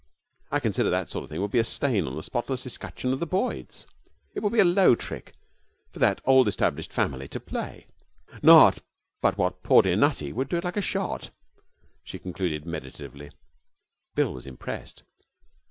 I 0.49 0.59
consider 0.59 0.89
that 0.89 1.05
that 1.05 1.09
sort 1.11 1.25
of 1.25 1.29
thing 1.29 1.41
would 1.41 1.65
stain 1.67 2.05
the 2.05 2.23
spotless 2.23 2.65
escutcheon 2.65 3.13
of 3.13 3.19
the 3.19 3.27
Boyds. 3.27 3.85
It 4.33 4.39
would 4.41 4.51
be 4.51 4.59
a 4.59 4.65
low 4.65 4.95
trick 4.95 5.35
for 5.91 5.99
that 5.99 6.21
old 6.25 6.47
established 6.47 6.91
family 6.91 7.27
to 7.27 7.39
play. 7.39 7.85
Not 8.41 8.81
but 9.21 9.37
what 9.37 9.61
poor, 9.61 9.83
dear 9.83 9.95
Nutty 9.95 10.33
would 10.33 10.49
do 10.49 10.57
it 10.57 10.63
like 10.63 10.75
a 10.77 10.81
shot,' 10.81 11.29
she 12.03 12.17
concluded 12.17 12.65
meditatively. 12.65 13.29
Bill 14.15 14.33
was 14.33 14.47
impressed. 14.47 15.03